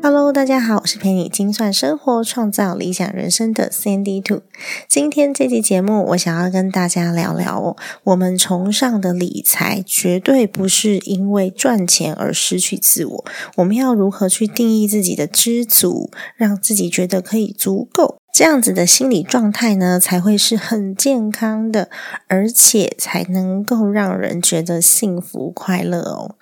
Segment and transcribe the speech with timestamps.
[0.00, 4.42] Hello，大家好，我是陪你精算生活、创造理想人生的 Sandy Two。
[4.88, 13.24] 今天这期节目，我想要跟大家聊聊哦，我们崇尚的理财绝对不是因为赚钱而失去自我。
[13.56, 18.18] 我们要如何去定义自己的知足，让自己觉得可以足够？
[18.38, 21.90] 这样子的心理状态呢，才会是很健康的，
[22.28, 26.36] 而且才能够让人觉得幸福快乐哦。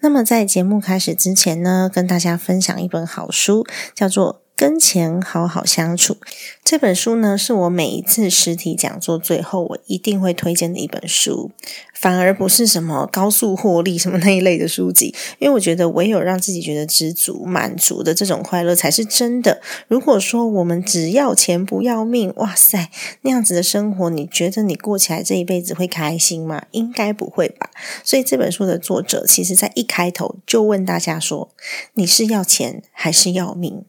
[0.00, 4.43] 那么在节目开始之前呢，跟大家分享一本好书，叫做。
[4.56, 6.16] 跟钱好好相处
[6.62, 11.50] 这本书呢，是我每一次实体讲座最后我一定会推荐的一本书，
[11.92, 19.60] 反而不是什么高速获利什么那一类的书籍，因为我觉得唯有让自己觉得知足满足的这种快乐才是真的。
[19.88, 22.90] 如果说我们只要钱不要命，哇塞，
[23.22, 26.62] 那样子的生活，你觉得你过起来这一辈子会开心吗？
[26.70, 27.70] 应该不会吧。
[28.02, 31.50] 所以这本书的作者其实在一开头就问大家说：
[31.94, 33.84] 你是要钱还是要命？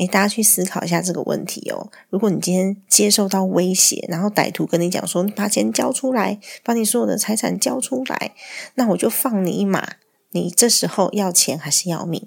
[0.00, 1.92] 诶，大家去思考一下这个问题哦。
[2.08, 8.32] 如果你今天接受到威胁，然后歹徒跟你讲说：“你把钱交出来，把你所有的财产交出来，
[8.76, 9.96] 那我就放你一马。”
[10.32, 12.26] 你这时候要钱还是要命？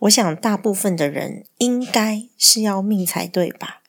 [0.00, 3.80] 我想大部分的人应该是要命才对吧？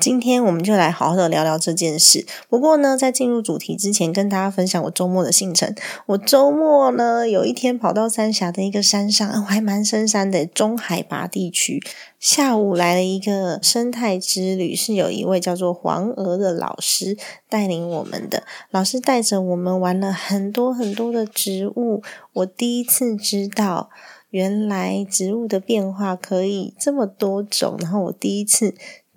[0.00, 2.26] 今天我们就来好好的聊聊这件事。
[2.48, 5.74] 不过呢，在进入主题之前，跟大家分享我周末的行程。
[6.06, 11.82] 我周末呢，有一天跑到三峡的一个山上，我还蛮深山的，中海拔地区。
[12.18, 17.18] 下午来了一个生态之旅，是有一位叫做黄娥的老师
[17.50, 18.44] 带领我们的。
[18.70, 22.02] 老师带着我们玩了很多很多的植物。
[22.32, 23.90] 我第一次知道，
[24.30, 27.76] 原来植物的变化可以这么多种。
[27.80, 28.74] 然后我第一次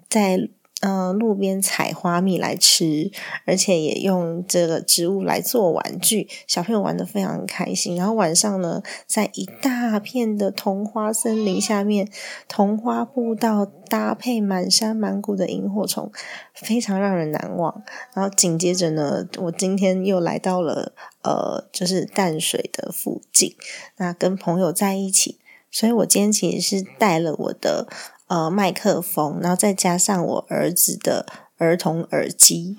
[0.09, 0.49] 在。
[0.85, 3.09] 嗯，路边采花蜜来吃，
[3.45, 7.95] 而且也用这个植物来做玩具，小朋友玩的非常开心。
[7.95, 12.09] 然后晚上呢，在一大片的桐花森林下面，
[12.49, 16.11] 桐花步道搭配满山满谷的萤火虫，
[16.53, 17.83] 非常让人难忘。
[18.13, 23.55] 然后紧接着呢，我今天又来到了呃，就是淡水的附近，
[23.95, 25.39] 那跟朋友在一起，
[25.71, 27.87] 所以我今天其实是带了我的。
[28.27, 31.25] 呃，麦克风，然后再加上我儿子的
[31.57, 32.77] 儿童耳机，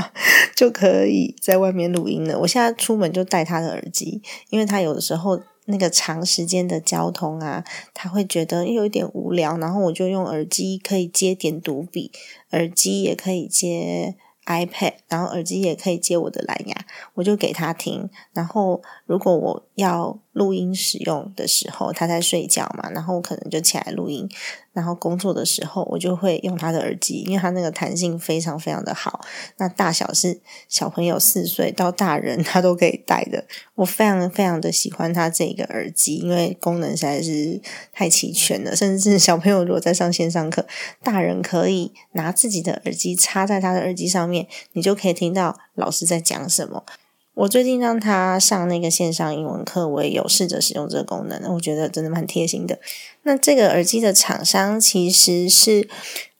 [0.56, 2.38] 就可以在外面录音了。
[2.40, 12.10] 我现在出门就戴他的耳机，因为他有的时候那个长时间的交通啊，他会觉得有一点无聊，然后我就用耳机可以接点读笔，
[12.52, 14.16] 耳机也可以接。
[14.46, 16.76] iPad，然后耳机也可以接我的蓝牙，
[17.14, 18.10] 我就给他听。
[18.34, 24.28] 然后如果我要录音使用的时候，他在睡觉嘛，然后我可能就起来录音。
[24.74, 29.24] 然后工作的时候，我就会用他的耳机，因为他那个弹性非常非常的好。
[29.56, 33.44] 那大小是小朋友四岁到大人他都可以戴的。
[33.76, 37.60] 我非常非常的喜欢他这个耳机，因为功能实在是
[37.92, 38.74] 太齐全了。
[38.74, 40.66] 甚至小朋友如果在上线上课，
[41.02, 46.84] 大人可以拿自己的耳机插在他的耳机上面，你就可以听到老师在讲什么。
[47.34, 52.78] 我最近让他上那个线上英文课，我也有试着使用这个功能，我觉得真的蛮贴心的。
[53.22, 55.88] 那这个耳机的厂商其实是。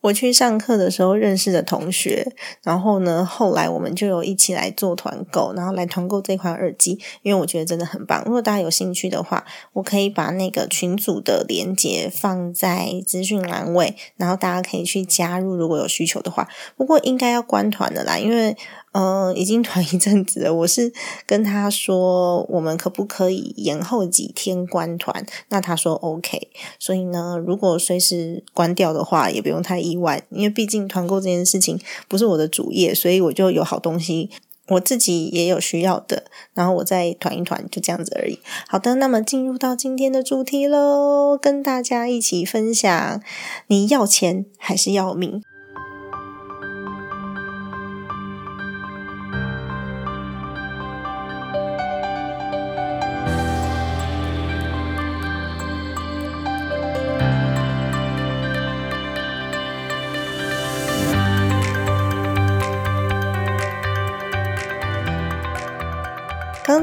[0.05, 2.31] 我去上课的时候认识的同学，
[2.63, 8.23] 然后呢，后来我们就有一起来做团购，然后来团购这款耳机，因为我觉得真的很棒。
[8.27, 16.47] 如果大家有兴趣的话，我可以把那个群组的链接放在资讯栏位，然后大家可以去加入，如果有需求的话。
[16.77, 18.55] 不过应该要关团的啦，因为
[18.95, 20.55] 呃已经团一阵子了。
[20.55, 20.93] 我是
[21.27, 25.27] 跟他说，我们可不可以延后几天关团？
[25.49, 26.51] 那他说 OK。
[26.79, 29.95] 所以呢，如果随时关掉的话，也不用太意。
[30.05, 34.29] 外，因为毕竟团购这件事情不是我的主业，所以我就有好东西，
[34.69, 38.39] 我自己也有需要的，然后我再团一团，就这样子而已。
[38.69, 43.23] 好的，那么进入到今天的主题喽，跟大家一起分享，
[43.69, 45.43] 你要钱还是要命？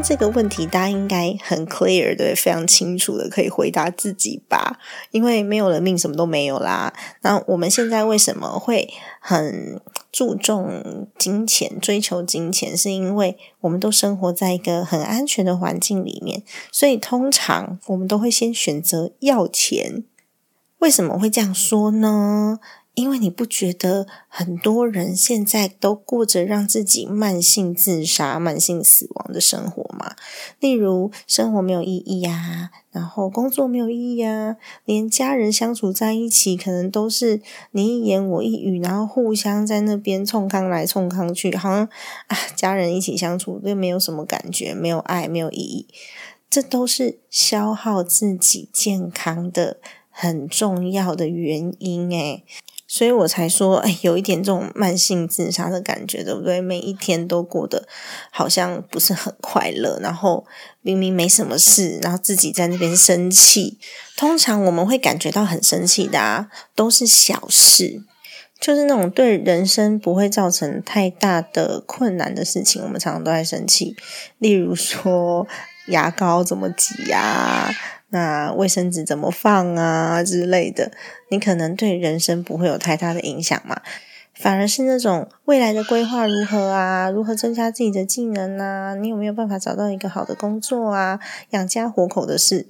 [0.04, 4.80] 这个问题，大家应该很 clear 对，非常清楚的可以回答自己吧？
[5.12, 6.92] 因为没有了命，什么都没有啦。
[7.22, 8.90] 那我们现在为什么会
[9.20, 9.80] 很
[10.12, 12.76] 注重金钱、追求金钱？
[12.76, 20.04] 是因为我们都生活在一个很安全的环境里面，所以通常我们都会先选择要钱。
[20.80, 22.60] 为什么会这样说呢？
[22.94, 30.16] 因为你不觉得很多人现在都过着让自己慢性自杀、慢性死亡的生活吗？
[30.60, 37.42] 例如，生活没有意义呀，然后工作没有意义呀，连家人相处在一起，可能都是
[37.72, 41.90] 你一言我一语，然后互相在那边冲康来冲康去，好像
[42.28, 45.88] 啊，家人一起相处又没有什么感觉，没有爱，没有意义，
[46.50, 49.78] 这都是消耗自己健康的
[50.10, 52.44] 很重要的原因，诶
[52.94, 56.60] 所以我才说，哎，有一点这种慢性自杀的感觉，对不对？
[56.60, 57.88] 每一天都过得
[58.32, 60.46] 好像不是很快乐，然后
[60.82, 63.80] 明明没什么事，然后自己在那边生气。
[64.18, 68.04] 通常我们会感觉到很生气的啊，都是小事，
[68.60, 73.96] 就是那种对人生不会造成太大的困难的事情，我们常常都在生气。
[74.38, 75.48] 例如说，
[75.88, 77.74] 牙膏怎么挤呀？
[78.12, 80.92] 那卫生纸怎么放啊之类的，
[81.30, 83.82] 你可能对人生不会有太大的影响嘛，
[84.34, 91.20] 反而是那种未来的规划如何啊，如何增加自己的技能啊，你有没有办法找到一个好的工作啊，
[91.50, 92.68] 养家活口的事。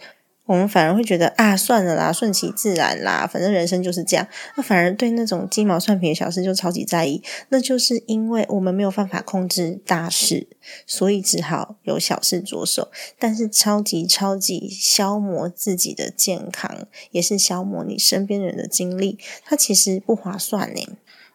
[0.52, 4.28] 我们反而会觉得啊，算了啦，顺其自然啦，反正人生就是这样。
[4.58, 10.50] 那反而对那种鸡毛蒜皮的小事就超级在意，那就是因为我们没有办法控制大事，
[10.86, 12.92] 所以只好由小事着手。
[13.18, 20.86] 但是超级超级消磨自己的健康，也是消磨你身边人的精力，它其实不划算呢。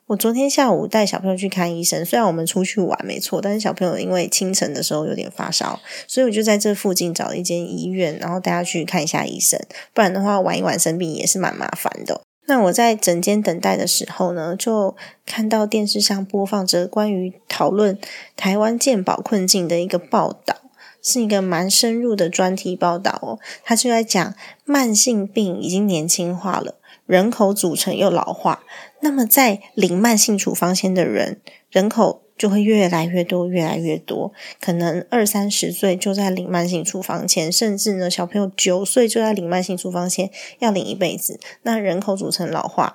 [0.09, 9.61] 我昨天下午带小朋友去看医生，虽然我们出去玩没错，但是小朋友因为清晨的时候有点发烧，所以我就在这附近找了一间医院，然后带他去看一下医生。
[9.93, 12.21] 不然的话，玩一玩生病也是蛮麻烦的。
[12.47, 14.95] 那我在整间等待的时候呢，就
[15.27, 17.99] 看到电视上播放着关于讨论
[18.37, 20.55] 台湾健保困境的一个报道，
[21.03, 23.41] 是一个蛮深入的专题报道哦。
[23.65, 26.77] 他就在讲慢性病已经年轻化了。
[27.07, 28.65] 人口组成又老化，
[29.01, 31.41] 那么在领慢性处方签的人
[31.71, 34.33] 人口就会越来越多，越来越多。
[34.61, 41.39] 可能二三十岁就在领慢性处方签，甚至呢，小朋友九岁就在领慢性处方签，要领一辈子。
[41.63, 42.95] 那人口组成老化，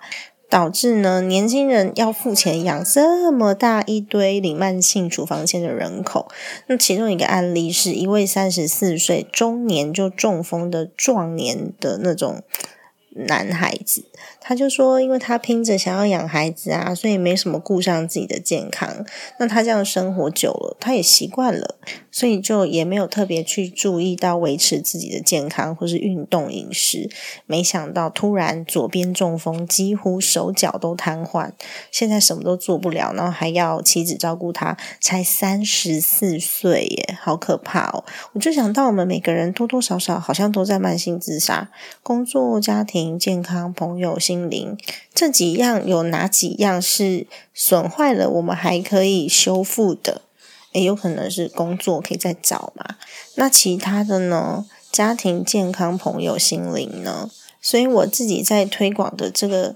[0.49, 6.29] 导致呢，年轻人要付钱养这么大一堆领慢性处方签的人口。
[6.67, 12.41] 那其中一个案例是一位三十四岁中年就中风的壮年的那种。
[13.13, 14.05] 男孩子，
[14.41, 19.05] 他就说，因为他拼着想要养孩子啊，所以没什么顾上自己的健康。
[19.37, 21.75] 那他这样生活久了，他也习惯了，
[22.11, 27.09] 所以就也没有特别去注意到维持自己的健康或是运动饮食。
[27.45, 31.51] 没想到突然左边中风，几乎手脚都瘫痪，
[31.91, 38.03] 现在什么都做不了，然后还要妻子照顾他，才三十四岁耶，好可怕哦！
[38.33, 41.69] 我就想到我们每个人多多少少好像都在慢性自杀，
[42.01, 43.11] 工作、家庭。
[43.21, 44.77] 健康、朋友、心灵
[45.13, 48.29] 这几样有哪几样是损坏了？
[48.29, 50.21] 我们还可以修复的？
[50.71, 52.95] 诶有可能是工作可以再找嘛？
[53.35, 54.65] 那其他的呢？
[54.89, 57.29] 家庭、健康、朋友、心灵呢？
[57.61, 59.75] 所以我自己在推广的这个，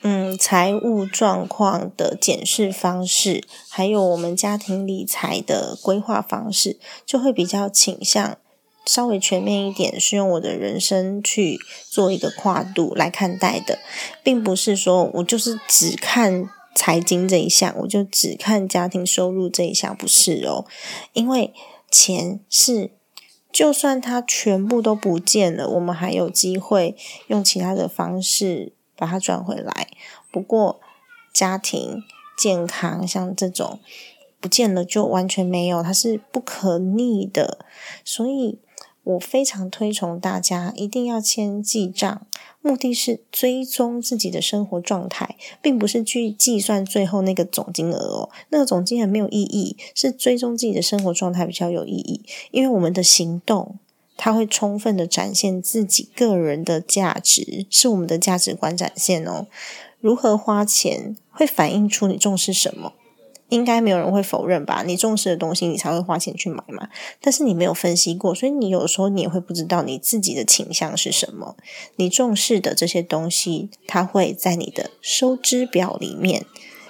[0.00, 8.38] 嗯，财务状况的检视方式，还有我们家庭理财的规划方式，就会比较倾向。
[8.86, 11.58] 稍微全面一点，是用我的人生去
[11.88, 13.78] 做一个跨度来看待的，
[14.24, 20.64] 并不是说我就是只看财经这一项，我就只看家庭收入这一项，不是哦。
[21.12, 21.52] 因为
[21.90, 22.90] 钱是，
[23.52, 26.96] 就算它全部都不见了，我们还有机会
[27.28, 29.88] 用其他的方式把它赚回来。
[30.32, 30.80] 不过
[31.32, 32.02] 家庭
[32.36, 33.78] 健康像这种
[34.40, 37.58] 不见了就完全没有，它是不可逆的，
[38.04, 38.58] 所以。
[39.02, 42.26] 我非常推崇大家一定要签记账，
[42.60, 48.30] 目的是追踪自己的生活状态，并不是去计算最后那个总金额哦。
[48.50, 52.22] 那个总金额没有意义，是追踪自己的生活状态比较有意义。
[52.50, 53.78] 因为我们的行动，
[54.16, 59.46] 它会充分的展现自己个人的价值，是我们的价值观展现哦。
[59.98, 62.92] 如何花钱，会反映出你重视什么。
[63.50, 64.82] 应该没有人会否认吧？
[64.86, 66.88] 你重视的东西，你才会花钱去买嘛。
[67.20, 71.56] 但是你没有分析过，所以你有时候你也会不知道你自己的倾向是什么。
[71.96, 76.46] 你重视的这些东西，它会在你的收支表里面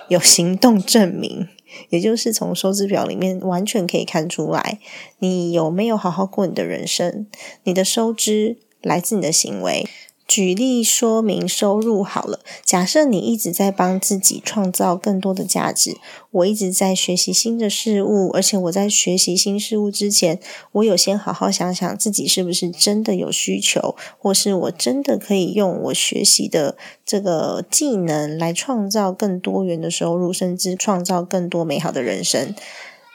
[0.09, 1.49] 有行动证明，
[1.89, 4.79] 也就是从收支表里面完全可以看出来，
[5.19, 7.27] 你有没有好好过你的人生，
[7.65, 9.87] 你的收支来自你的行为。
[10.31, 12.39] 举例说明收入好了。
[12.65, 15.97] 假设你一直在帮自己创造更多的价值，
[16.31, 20.39] 我一直在学习新的事物，而且我在学习新事物之前，
[20.71, 32.55] 我有先好好想想自己是不是真的有需求，或是我真的可以用我学习的这个技能来创造更多元的收入，甚至创造更多美好的人生。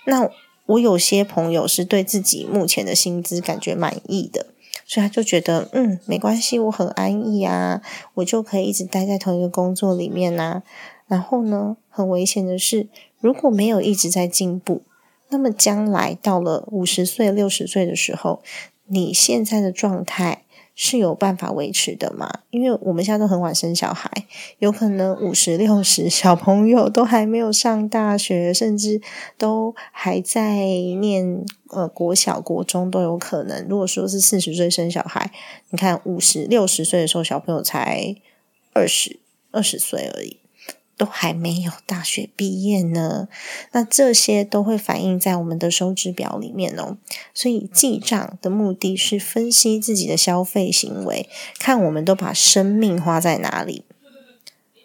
[0.06, 0.30] 那
[0.66, 4.48] 我有些朋友是对自己目前的薪资感觉满意的。
[4.86, 7.82] 所以他就觉得，嗯，没关系，我很安逸啊，
[8.14, 10.62] 我就可以一直待在同一个工作里面呐。
[11.08, 12.88] 然后呢，很危险的是，
[13.20, 14.84] 如果没有一直在进步，
[15.30, 18.42] 那么将来到了五十岁、六十岁的时候，
[18.86, 20.44] 你现在的状态。
[20.76, 22.42] 是有办法维持的嘛？
[22.50, 24.12] 因为我们现在都很晚生小孩，
[24.60, 29.02] 有可能五十六十小朋友都还没有上大学，甚至
[29.38, 30.66] 都还在
[31.00, 33.66] 念呃国小、国中都有可能。
[33.70, 35.32] 如果说是四十岁生小孩，
[35.70, 38.16] 你看五十六十岁的时候，小朋友才
[38.74, 39.20] 二十
[39.52, 40.38] 二十岁而已。
[40.98, 43.28] 都还没有大学毕业呢，
[43.74, 46.98] 那这些都会反映在我们的收支表里面哦。
[47.34, 51.28] 所以记账的目的是分析自己的消费行为，
[51.60, 53.84] 看我们都把生命花在哪里。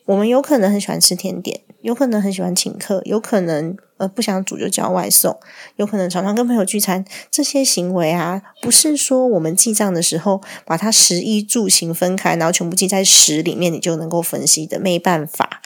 [0.06, 5.38] 我们有可能很喜欢吃甜点，有可能很喜欢请客，有可能呃不想煮就叫外送，
[5.76, 7.04] 有可能常常跟朋友聚餐。
[7.30, 15.59] 这些行为啊，不是说我们记账的时候把它食衣住行分开，然后全部记在十里面，你就能够分析的，没办法。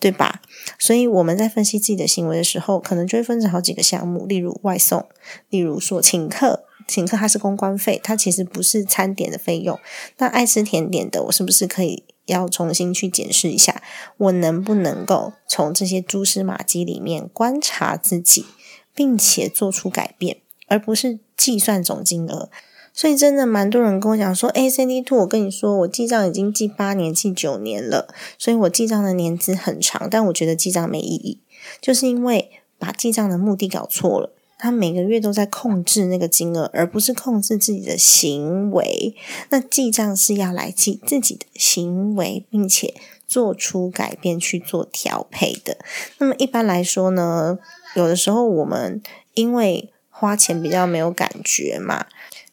[0.00, 0.40] 对吧？
[0.78, 5.06] 所以我们在分析自己的行为的时候，可能就会分成好几个项目，例如外送，
[5.50, 9.78] 例如说请客，请客它是公关费，它其实不是餐点的费用。
[10.18, 13.82] 那爱吃甜点的，我是不是可以要重新去检视一下，
[14.18, 18.46] 我能不能够从这些蛛丝马迹里面观察自己，
[18.94, 20.38] 并且做出改变，
[20.68, 22.50] 而不是计算总金额。
[22.98, 31.38] 所以真的蛮多人跟我讲说，哎，C D Two，我跟你说，我记账已经记八年、记九年了，所以我记账的年资很长，但我觉得记账没意义，
[31.80, 34.34] 就是因为把记账的目的搞错了。
[34.58, 39.14] 他每个月都在控制那个金额，而不是控制自己的行为。
[39.50, 42.92] 那记账是要来记自己的行为，并且
[43.28, 45.76] 做出改变去做调配的。
[46.18, 47.60] 那么一般来说呢，
[47.94, 49.00] 有的时候我们
[49.34, 52.06] 因为花钱比较没有感觉嘛。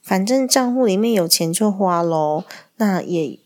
[0.05, 2.43] 反正账户里面有钱就花喽，
[2.77, 3.39] 那也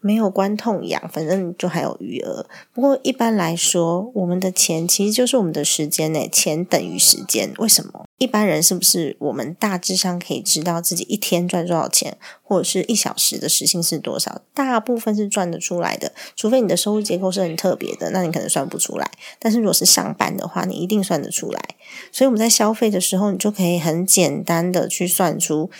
[0.00, 2.46] 没有关痛痒，反正就还有余额。
[2.74, 7.52] 不过一般来说，我们的钱其实就是我们的时间呢，钱等于时间。
[7.56, 8.05] 为什么？
[8.18, 14.40] 一般人是不是我们大致上可以知道自己一天赚多少钱，或者是一小时的时薪是多少？
[14.54, 19.10] 大部分是赚得出来的，除非你的收入结构是很特别的，那你可能算不出来。
[19.38, 21.62] 但是如果是上班的话，你一定算得出来。
[22.10, 25.70] 所以我们在消费的时候，你就可以很简单的去算出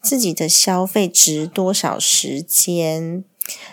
[0.00, 3.24] 自己的消费值多少时间，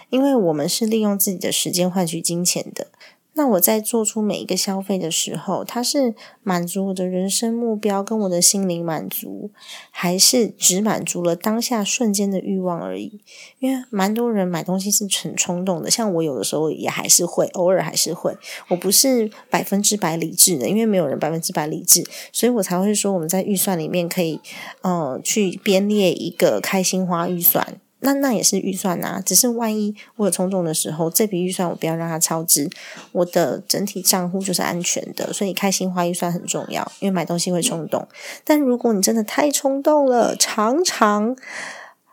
[0.10, 2.88] 因为我们是利用自己的时间换取金钱的。
[3.34, 9.52] 那我在做出每一个消费的时候，它是满足我的人生目标跟我的心灵满足，
[9.90, 13.22] 还是只满足了当下瞬间的欲望而已？
[13.60, 18.36] 因为蛮多人买东西是很冲动的，像我有的时候也还是会，偶尔还是会。
[18.68, 24.42] 我不是百分之百理智的，因为没有人百分之百理智，所以我才会说我们在预算里面可以，
[24.82, 27.80] 呃，去编列一个开心花预算。
[28.02, 32.70] 那那也是预算呐，只是万一我有冲动的时候，这笔预算我不要让它超支，
[33.12, 35.32] 我的整体账户就是安全的。
[35.32, 38.08] 所以开心花预算很重要，因为买东西会冲动。
[38.44, 41.36] 但如果你真的太冲动了，常常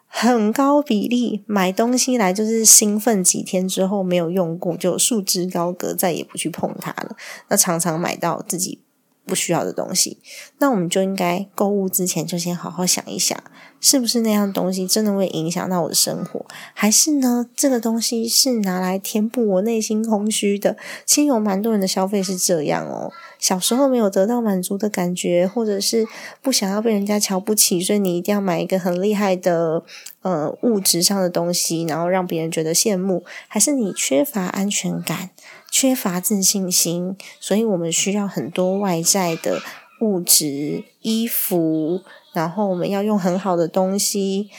[0.06, 7.16] 很高比例买东西来就是兴奋几天之后没有用过，就束之高阁，再也不去碰它了。
[7.48, 8.80] 那常常买到自己
[9.28, 10.18] 不需要的东西，
[10.58, 13.38] 那我们就应该购物之前就先好好想一想。
[13.80, 16.44] 是不是那样东西真的会影响到我的生活？
[16.74, 17.46] 还是呢？
[17.54, 20.76] 这个东西是拿来填补我内心空虚的？
[21.06, 23.12] 其实有蛮多人的消费是这样哦。
[23.38, 26.04] 小时候没有得到满足的感觉，或者是
[26.42, 29.84] 不想要被人家瞧不起，所以你一定要买一个很厉害的
[30.22, 33.24] 呃物质上的东西，然后让别人觉得羡慕。
[33.46, 35.30] 还是你缺乏安全感，
[35.70, 39.60] 缺乏自信心，所以我们需要很多外在的
[40.00, 42.02] 物质、衣服。
[42.32, 44.50] 然后我们要用很好的东西，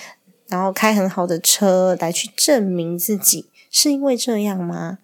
[0.47, 4.97] 然后开很好的车来去证明自己，是因为这样吗？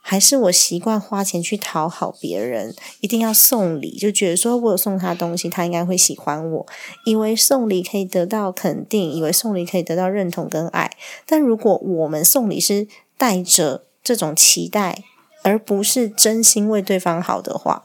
[0.00, 6.66] 还是我习惯花钱去讨好别人，一定要送礼，就觉得说我有送他东西，他应该会喜欢我，
[7.04, 10.90] 以为送礼可以得到肯定，以为送礼可以得到认同跟爱。
[11.26, 15.04] 但如果我们送礼是带着这种期待，
[15.42, 17.82] 而不是真心为对方好的话，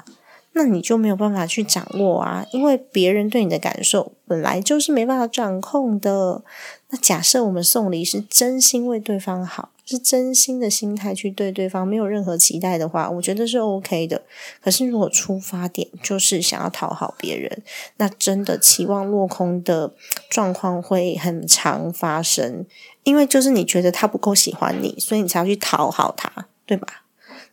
[0.54, 6.44] 那你就没有办法去掌握啊，因为别人对你的感受本来就是没办法掌控的。
[6.90, 14.22] 那假设我们送礼是真心为对方好，是真心的心态去对对方，没有任何期待的话，我觉得是 OK 的。
[14.62, 17.64] 可是如果出发点就是想要讨好别人，
[17.98, 19.92] 那真的期望落空的
[20.30, 22.66] 状况会很常发生。
[23.04, 27.03] 因为就是你觉得他不够喜欢你，所以你才要去讨好他，对吧？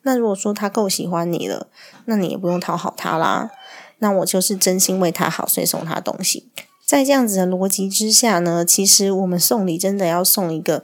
[0.02, 1.68] 那如果说他够喜欢你了，
[2.06, 3.50] 那你也不用讨好他啦。
[3.98, 6.48] 那我就是真心为他好，所以送他东西。
[6.86, 10.82] 在这样子的逻辑之下呢，其实我们送礼真的要送一个，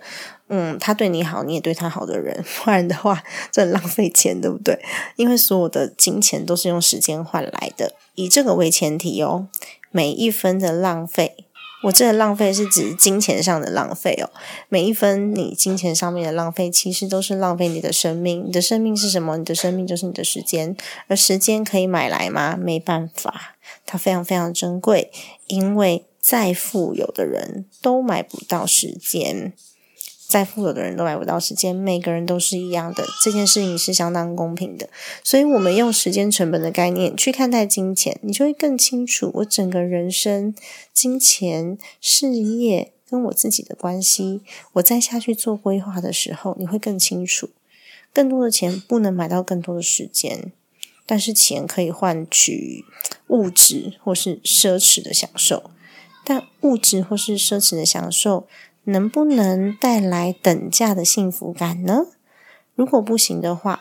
[0.49, 4.79] 嗯，他对你好，你也对他好的人，不然的话，这浪费钱，对不对？
[5.17, 9.49] 因为所有的金钱都是用时间换来的，以这个为前提哦，
[9.91, 11.46] 每一分的浪费。
[11.83, 14.31] 我这浪费是指金钱上的浪费哦，
[14.69, 18.47] 每一分你金钱上面的浪费，其实都是浪费你的生命。
[18.47, 19.37] 你的生命是什么？
[19.37, 22.57] 你的生命就是你的时间，而时间可以买来吗？
[22.57, 25.13] 没办法，它非常非常珍贵，
[25.47, 29.53] 因为再富有的人都买不到时间。
[30.29, 33.07] 再富有的人都买不到时间，每个人都是一样的。
[33.23, 34.89] 这件事情是相当公平的，
[35.23, 40.55] 所以我们用时间成本的概念去看待金钱，你就会更清楚我整个人生、
[40.93, 44.43] 金钱、事业跟我自己的关系。
[44.73, 47.51] 我再下去做规划的时候，你会更清楚。
[48.13, 50.51] 更多的钱不能买到更多的时间，
[51.07, 52.85] 但是钱可以换取
[53.29, 55.71] 物质或是奢侈的享受。
[56.29, 58.49] 但物质或是奢侈的享受。
[58.87, 62.07] 能不能带来等价的幸福感呢？
[62.75, 63.81] 如果不行的话，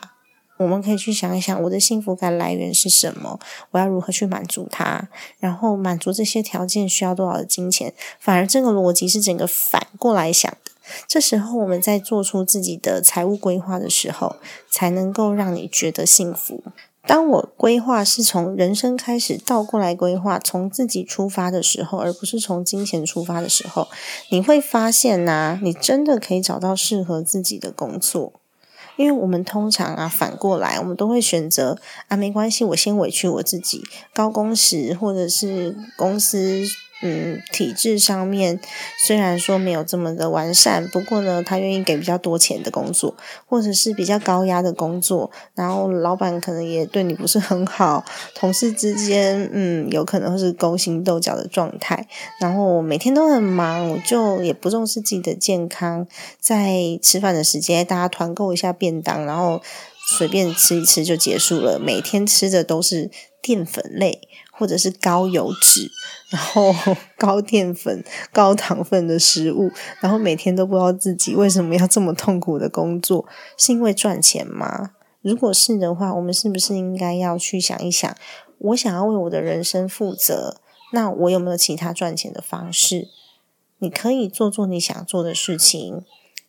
[0.58, 3.38] 我们可以去想一想，我的幸福感来源是什么？
[3.70, 5.08] 我要如何去满足它？
[5.38, 7.92] 然后满足这些条件需要多少的金钱？
[8.18, 10.72] 反而这个逻辑是整个反过来想的。
[11.06, 14.36] 这时候我们在做出自己的财务规划的时候，
[14.70, 16.62] 才能够让你觉得幸福。
[17.06, 23.88] 当我规划是从人生开始倒过来规划，从自己出发的时候，而不是从金钱出发的时候，
[24.30, 28.32] 你会发现呐，你真的可以找到适合自己的工作。
[28.96, 36.64] 因为我们通常啊，反过来，我们都会选择啊，没关系，我先委屈我自己，高工时或者是公司。
[37.02, 38.58] 嗯，体制上面
[39.06, 43.14] 虽然说没有这么的完善，不过呢，他愿意给比较多钱的工作，
[43.46, 48.04] 或者是比较高压的工作，然后老板可能也对你不是很好，
[48.34, 52.08] 同事之间，嗯，有可能会是勾心斗角的状态，
[52.40, 56.06] 然后每天都很忙，我就也不重视自己的健康，
[56.40, 59.60] 在吃饭的时间大家团购一下便当，然后
[60.16, 63.10] 随便吃一吃就结束了，每天吃的都是
[63.42, 64.28] 淀粉类。
[64.58, 65.90] 或者是高油脂，
[66.30, 66.74] 然后
[67.18, 74.92] 高淀粉、高糖分的食物，然后每天都不知道自己为什么要这么痛苦的工作，是因为赚钱吗？
[75.20, 78.16] 如果是的话，我们是不是应该要去想一想，
[78.58, 80.60] 我想要为我的人生负责，
[80.92, 83.08] 那我有没有其他赚钱的方式？
[83.78, 86.02] 你可以做做你想做的事情，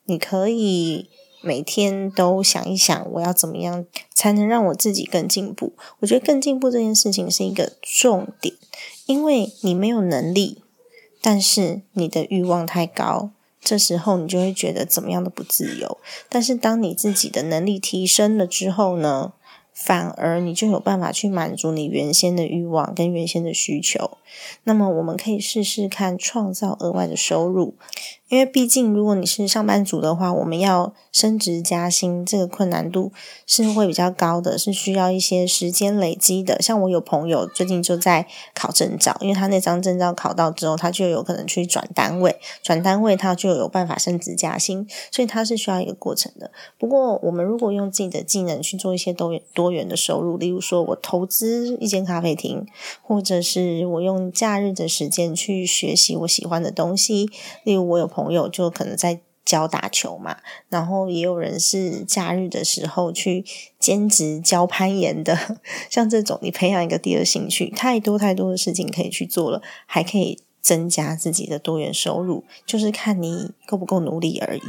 [0.06, 1.10] 你可以。
[1.42, 5.74] 每天都想一想，我要怎么样才能让我自己更进步？
[6.00, 8.56] 我觉得更进步这件事情是一个重点，
[9.06, 10.64] 因为你没有能力，
[11.22, 13.30] 但是你的欲望太高，
[13.62, 15.98] 这时候你就会觉得怎么样都不自由。
[16.28, 19.34] 但是当你自己的能力提升了之后呢，
[19.74, 24.18] 反而你就有办法去满足你原先的欲望跟原先的需求。
[24.64, 27.76] 那么我们可以试试看创造额外的收入。
[28.30, 33.14] 因为毕竟，如果你是上班族的话，我们要升职加薪，这个困难度
[33.46, 36.62] 是会比较高的，是需要一些时间累积的。
[36.62, 46.52] 像我有朋友最近就在考证照，因为他那张证照考到之后，他就有可能去转单位，转单位他就有办法升职加薪，所以他是需要一个过程的。
[46.78, 52.68] 不过，我们如果用自己的技能去做一些多元多元的收入，例如说我投资一间咖啡厅，
[53.02, 57.30] 或者是我用假日的时间去学习我喜欢的东西，
[57.64, 58.12] 例如我有。
[58.18, 60.38] 朋友就可能在教打球嘛，
[60.70, 63.46] 然后也有人是假日的时候去
[63.80, 65.38] 兼职教攀岩的，
[65.90, 74.62] 像这种你培养一个第二兴趣，太多太多的事情可以去做了，还可以增加自己的多元收入，就是看你够不够努力而已。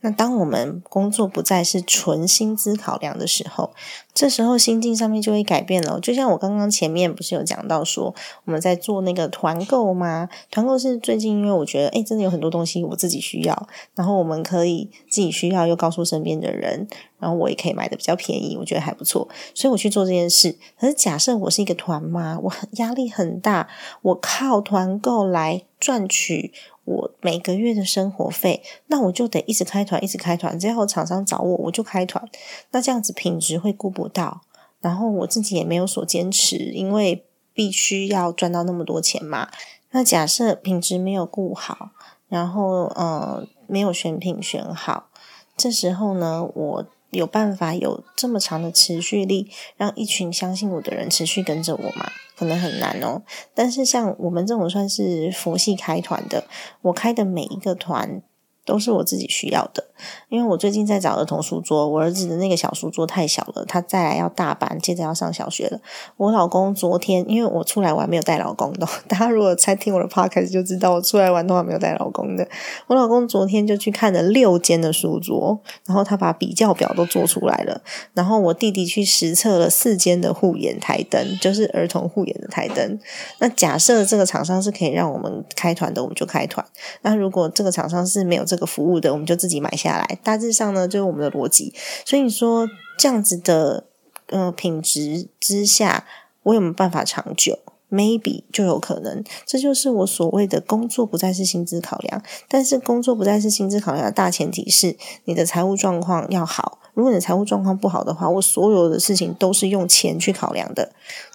[0.00, 3.72] 那当我们工作不再是纯薪资考量的时候，
[4.14, 5.98] 这时候心境上面就会改变了。
[5.98, 10.28] 就像我刚刚前面不是有讲到说，我们在做那个团购吗？
[10.52, 16.86] 团购是最近因为我觉得，哎，真的有很多东西我自己需要，然后我们可以自己需要又告诉身边的人，
[17.18, 20.56] 然后我也可以买的比较便宜，我觉得还不错，所以我去做这件事。
[20.78, 23.68] 可是假设我是一个团妈，我很压力很大，
[24.02, 26.52] 我靠团购来赚取。
[26.88, 30.58] 我每个月的生活费，那我就得一直开团，一直开团。
[30.58, 32.26] 只要厂商找我，我就开团。
[32.70, 34.40] 那这样子品质会顾不到，
[34.80, 39.50] 然后我自己也没有所坚持，因为必须要赚到那么多钱嘛。
[39.90, 41.90] 那假设品质没有顾好，
[42.28, 45.10] 然后呃没有选品选好，
[45.56, 52.10] 这时候呢，我有办法有这么长的持续力，让一群相信我的人持续跟着我吗？
[52.38, 53.22] 可能很难哦，
[53.52, 56.44] 但是像我们这种算是佛系开团的，
[56.82, 58.22] 我开的每一个团。
[58.68, 59.82] 都是我自己需要的，
[60.28, 65.80] 因为我最近在找儿童书桌，我儿子的那个小书桌太小了，他再来要大班，接着要上小学了。
[66.18, 72.46] 我老公昨天，因为我出来玩没有带老公的， 大家如果才听我的 podcast 就知道我出来玩的话没有带老公的。
[72.88, 77.80] 我老公昨天就去看了六间的书桌，然后他把比较表都做出来了。
[78.12, 82.98] 然后我弟弟去实测了四间的护眼台灯，就是儿童护眼的台灯。
[83.38, 86.62] 那假设这个厂商是可以让我们开团的，我们就开团。
[87.00, 90.18] 那如果这个厂商是没有这个个服务的，我们就自己买下来。
[90.22, 91.72] 大致上呢，就是我们的逻辑。
[92.04, 92.68] 所以说，
[92.98, 93.84] 这样子的
[94.26, 96.04] 呃品质之下，
[96.42, 97.58] 我有没有办法长久
[97.90, 99.24] ？Maybe 就有可能。
[99.46, 106.78] 这就是我所谓的工作不再是薪资考量，但是工作不再是薪资考量的大前提是你的财务状况要好。
[106.92, 110.90] 如果你财务状况不好的话，我所有的事情都是用钱去考量的。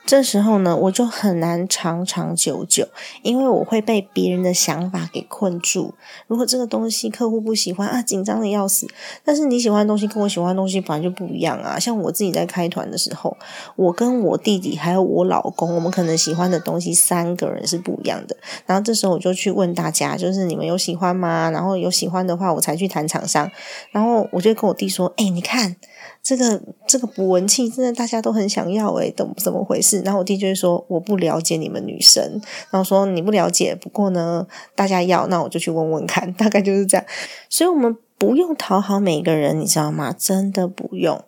[0.05, 2.87] 这时候呢，我就很难长长久久，
[3.21, 5.93] 因为我会被别人的想法给困住。
[6.27, 8.85] 如果这个东西客户不喜欢啊，紧张的要死。
[9.23, 11.79] 但是你喜欢的东西跟我喜欢的东西本来就不一样啊。
[11.79, 13.35] 像我自己在开团的时候，
[13.77, 18.35] 我跟我弟弟还有我老公，我们可能喜欢的东西三个人是不一样的。
[18.65, 21.49] 然后这时候我就去问大家，就是你们有喜欢吗？
[21.49, 23.49] 然后有喜欢的话，我才去谈厂商。
[23.91, 25.77] 然后我就跟我弟说：“哎，你看。”
[26.21, 29.92] 这个这个补文器真的大家都很想要诶，怎怎么回事？
[30.01, 37.05] 然后我弟就会说我不了解你们女生，然后说你不了解，不过呢大家要，那我就去问问看， 大概就是这样。
[37.49, 40.13] 所以我们不用讨好每个人，你知道吗？
[40.17, 41.23] 真的不用。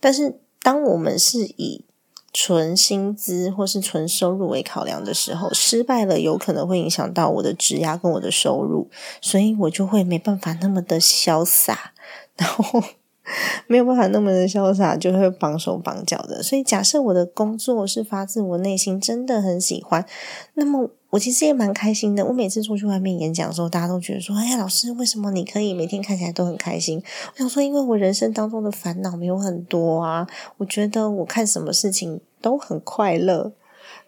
[0.00, 1.84] 但是当我们是以
[2.32, 11.92] 纯薪资或是纯收入为考量的时候，失败了有可能会影响到我的质押跟我的收入，所以我就会没办法那么的潇洒，
[12.36, 12.82] 然后。
[13.66, 16.42] 没有办法那么的潇洒，就会绑手绑脚的。
[16.42, 20.04] 所以，假设我的工作是发自我内心，真的很喜欢，
[20.54, 22.24] 那么我其实也蛮开心的。
[22.26, 27.02] 我每次出去外面演讲的时候，大家都觉得说：“哎呀，老师，为什么你可以每天看起来都很开心？”
[27.34, 30.26] 我想说，因为我人生当中的烦恼没有很多啊。
[30.58, 33.52] 我觉得我看什么事情都很快乐。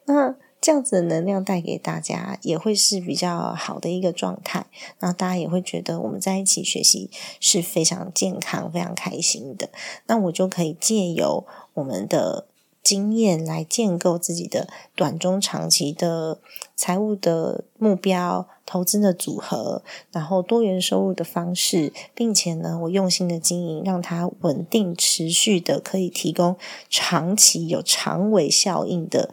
[0.07, 0.35] 那。
[0.67, 4.67] 这样子的能量带给大家，也会是比较好的一个状态。
[4.99, 9.69] 然后大家也会觉得我们在一起学习是非常健康、非常开心的。
[10.09, 12.49] 那我就可以借由我们的
[12.83, 16.41] 经验来建构自己的短中长期的
[16.75, 26.57] 财务的目标、投资的组合，然后多元收入的方式，并且呢，我用心的经营，让它稳定持续的，可以提供
[26.91, 29.31] 长期有长尾效应的。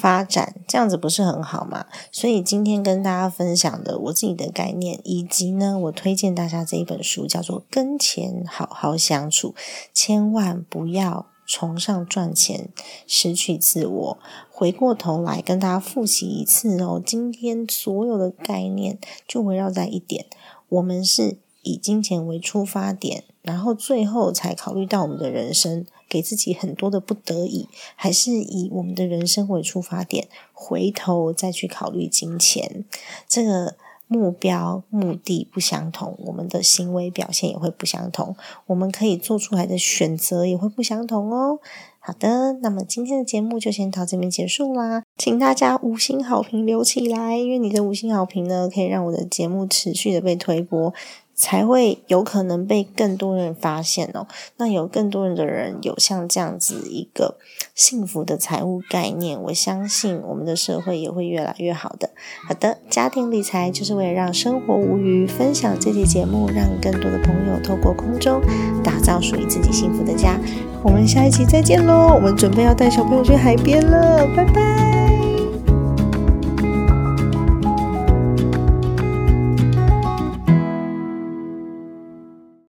[0.00, 1.84] 发展这样子不是很好吗？
[2.10, 9.50] 所以今天跟大家分享的我自己的概念，以及呢，我推荐大家这一本书叫做《跟钱好好相处》，
[9.92, 12.70] 千万不要崇尚赚钱，
[13.06, 14.18] 失去自我。
[14.50, 20.24] 回过头来跟大家复习一次哦，今天所有的概念就围绕在一点：
[20.70, 25.84] 我们是以金钱为出发点，然后最后才考虑到我们的人生。
[26.12, 32.84] 给自己很多的不得已，还是以我们的人生为出发点，回头再去考虑金钱，
[33.26, 41.58] 这个目标目的不相同，我们的行为表现也会不相同，我们可以做出来的选择也会不相同哦。
[42.04, 50.92] 好的，那么今天的节目就先到这边结束啦，请大家五星好评留起来，因为你的五星好评呢，可以让我的节目持续的被推播。
[51.34, 54.26] 才会有可能被更多人发现哦。
[54.58, 57.36] 那有更多人的人有像这样子一个
[57.74, 62.10] 幸福的财务概念，我相信我们的社会也会越来越好的。
[62.46, 65.26] 好的，家庭理财就是为了让生活无虞。
[65.26, 68.40] 分享这期节目，让更多的朋友透过空中
[68.84, 70.38] 打造属于自己幸福的家。
[70.82, 72.12] 我们下一期再见喽！
[72.14, 75.11] 我们准备要带小朋友去海边了，拜拜。